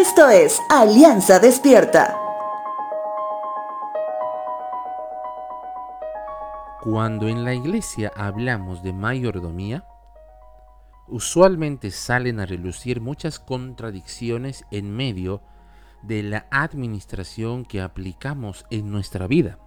Esto 0.00 0.30
es 0.30 0.62
Alianza 0.70 1.40
Despierta. 1.40 2.16
Cuando 6.80 7.28
en 7.28 7.44
la 7.44 7.52
iglesia 7.52 8.10
hablamos 8.16 8.82
de 8.82 8.94
mayordomía, 8.94 9.84
usualmente 11.06 11.90
salen 11.90 12.40
a 12.40 12.46
relucir 12.46 13.02
muchas 13.02 13.38
contradicciones 13.38 14.64
en 14.70 14.90
medio 14.90 15.42
de 16.00 16.22
la 16.22 16.46
administración 16.50 17.66
que 17.66 17.82
aplicamos 17.82 18.64
en 18.70 18.90
nuestra 18.90 19.26
vida. 19.26 19.58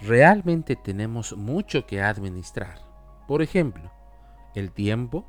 Realmente 0.00 0.74
tenemos 0.74 1.36
mucho 1.36 1.86
que 1.86 2.00
administrar. 2.00 2.78
Por 3.28 3.42
ejemplo, 3.42 3.92
el 4.54 4.72
tiempo, 4.72 5.26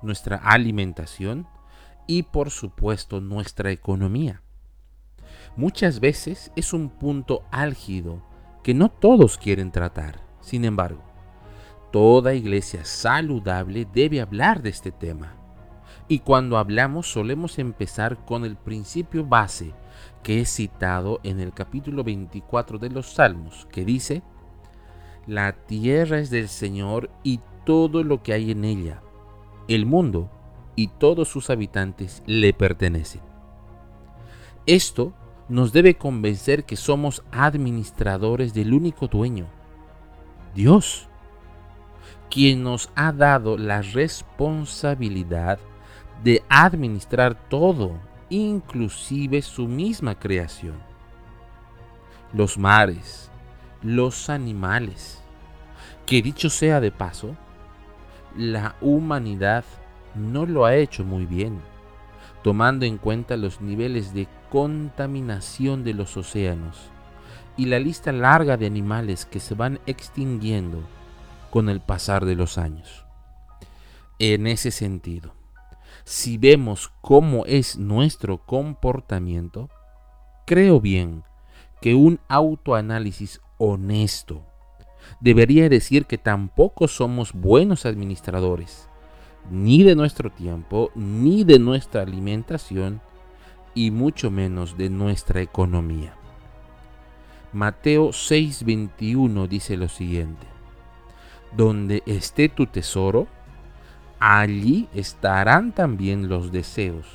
nuestra 0.00 0.38
alimentación 0.38 1.46
y 2.06 2.24
por 2.24 2.50
supuesto 2.50 3.20
nuestra 3.20 3.70
economía. 3.70 4.42
Muchas 5.56 6.00
veces 6.00 6.50
es 6.56 6.72
un 6.72 6.88
punto 6.88 7.44
álgido 7.50 8.22
que 8.62 8.74
no 8.74 8.88
todos 8.88 9.38
quieren 9.38 9.70
tratar. 9.70 10.20
Sin 10.40 10.64
embargo, 10.64 11.02
toda 11.92 12.34
iglesia 12.34 12.84
saludable 12.84 13.86
debe 13.92 14.20
hablar 14.20 14.62
de 14.62 14.70
este 14.70 14.90
tema. 14.90 15.36
Y 16.08 16.18
cuando 16.18 16.58
hablamos 16.58 17.06
solemos 17.06 17.58
empezar 17.58 18.24
con 18.24 18.44
el 18.44 18.56
principio 18.56 19.24
base 19.24 19.72
que 20.22 20.40
es 20.40 20.50
citado 20.50 21.20
en 21.22 21.38
el 21.38 21.52
capítulo 21.52 22.02
24 22.02 22.78
de 22.78 22.90
los 22.90 23.14
Salmos, 23.14 23.66
que 23.70 23.84
dice, 23.84 24.22
La 25.26 25.52
tierra 25.52 26.18
es 26.18 26.30
del 26.30 26.48
Señor 26.48 27.10
y 27.22 27.40
todo 27.64 28.02
lo 28.02 28.22
que 28.22 28.32
hay 28.32 28.50
en 28.50 28.64
ella. 28.64 29.02
El 29.68 29.86
mundo 29.86 30.30
y 30.76 30.88
todos 30.88 31.28
sus 31.28 31.50
habitantes 31.50 32.22
le 32.26 32.52
pertenecen. 32.52 33.22
Esto 34.66 35.12
nos 35.48 35.72
debe 35.72 35.94
convencer 35.94 36.64
que 36.64 36.76
somos 36.76 37.22
administradores 37.30 38.54
del 38.54 38.72
único 38.72 39.08
dueño, 39.08 39.46
Dios, 40.54 41.08
quien 42.30 42.62
nos 42.62 42.90
ha 42.94 43.12
dado 43.12 43.58
la 43.58 43.82
responsabilidad 43.82 45.58
de 46.22 46.42
administrar 46.48 47.48
todo, 47.48 47.92
inclusive 48.30 49.42
su 49.42 49.68
misma 49.68 50.18
creación. 50.18 50.76
Los 52.32 52.56
mares, 52.56 53.30
los 53.82 54.30
animales, 54.30 55.22
que 56.06 56.22
dicho 56.22 56.48
sea 56.48 56.80
de 56.80 56.90
paso, 56.90 57.36
la 58.36 58.76
humanidad 58.80 59.64
no 60.14 60.46
lo 60.46 60.64
ha 60.64 60.76
hecho 60.76 61.04
muy 61.04 61.26
bien, 61.26 61.60
tomando 62.42 62.84
en 62.86 62.98
cuenta 62.98 63.36
los 63.36 63.60
niveles 63.60 64.14
de 64.14 64.28
contaminación 64.50 65.84
de 65.84 65.94
los 65.94 66.16
océanos 66.16 66.90
y 67.56 67.66
la 67.66 67.78
lista 67.78 68.12
larga 68.12 68.56
de 68.56 68.66
animales 68.66 69.26
que 69.26 69.40
se 69.40 69.54
van 69.54 69.80
extinguiendo 69.86 70.82
con 71.50 71.68
el 71.68 71.80
pasar 71.80 72.24
de 72.24 72.34
los 72.34 72.58
años. 72.58 73.04
En 74.18 74.46
ese 74.46 74.70
sentido, 74.70 75.34
si 76.04 76.36
vemos 76.38 76.92
cómo 77.00 77.46
es 77.46 77.78
nuestro 77.78 78.38
comportamiento, 78.38 79.70
creo 80.46 80.80
bien 80.80 81.24
que 81.80 81.94
un 81.94 82.20
autoanálisis 82.28 83.40
honesto 83.58 84.44
debería 85.20 85.68
decir 85.68 86.06
que 86.06 86.18
tampoco 86.18 86.88
somos 86.88 87.32
buenos 87.32 87.86
administradores 87.86 88.88
ni 89.50 89.82
de 89.82 89.94
nuestro 89.94 90.30
tiempo, 90.30 90.90
ni 90.94 91.44
de 91.44 91.58
nuestra 91.58 92.02
alimentación, 92.02 93.00
y 93.74 93.90
mucho 93.90 94.30
menos 94.30 94.76
de 94.76 94.88
nuestra 94.88 95.40
economía. 95.42 96.14
Mateo 97.52 98.12
6:21 98.12 99.46
dice 99.48 99.76
lo 99.76 99.88
siguiente, 99.88 100.46
donde 101.56 102.02
esté 102.06 102.48
tu 102.48 102.66
tesoro, 102.66 103.26
allí 104.18 104.88
estarán 104.94 105.72
también 105.72 106.28
los 106.28 106.50
deseos 106.50 107.06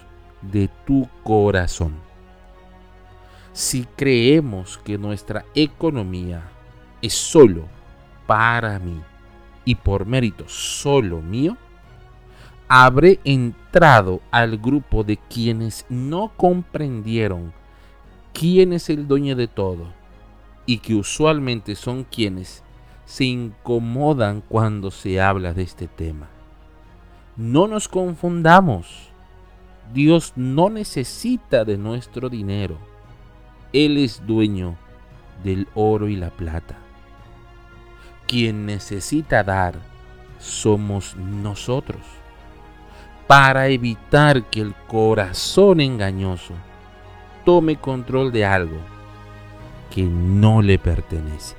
de 0.42 0.70
tu 0.86 1.10
corazón. 1.24 1.94
Si 3.52 3.86
creemos 3.96 4.78
que 4.78 4.98
nuestra 4.98 5.46
economía 5.56 6.44
es 7.02 7.14
solo 7.14 7.66
para 8.28 8.80
mí 8.80 9.02
y 9.66 9.76
por 9.76 10.06
mérito 10.06 10.48
solo 10.48 11.22
mío, 11.22 11.58
habré 12.72 13.20
entrado 13.24 14.22
al 14.30 14.60
grupo 14.60 15.04
de 15.04 15.18
quienes 15.18 15.88
no 15.90 16.32
comprendieron 16.38 17.52
quién 18.32 18.74
es 18.74 18.92
el 18.92 19.08
dueño 19.08 19.36
de 19.36 19.48
todo 19.48 19.88
y 20.68 20.78
que 20.78 20.94
usualmente 20.94 21.76
son 21.76 22.04
quienes 22.04 22.64
se 23.06 23.26
incomodan 23.26 24.42
cuando 24.42 24.92
se 24.92 25.20
habla 25.20 25.52
de 25.52 25.64
este 25.64 25.88
tema. 25.88 26.28
No 27.36 27.68
nos 27.68 27.88
confundamos. 27.88 29.10
Dios 29.92 30.34
no 30.36 30.70
necesita 30.70 31.66
de 31.66 31.76
nuestro 31.76 32.30
dinero. 32.30 32.78
Él 33.74 33.98
es 33.98 34.22
dueño 34.28 34.76
del 35.44 35.68
oro 35.74 36.08
y 36.08 36.16
la 36.16 36.30
plata. 36.30 36.78
Quien 38.28 38.68
necesita 38.68 39.44
dar 39.44 39.74
somos 40.38 41.16
nosotros 41.16 42.20
para 43.30 43.68
evitar 43.68 44.46
que 44.46 44.60
el 44.60 44.74
corazón 44.88 45.82
engañoso 45.82 46.56
tome 47.46 47.76
control 47.76 48.32
de 48.32 48.44
algo 48.44 48.80
que 49.94 50.02
no 50.02 50.64
le 50.64 50.80
pertenece. 50.80 51.56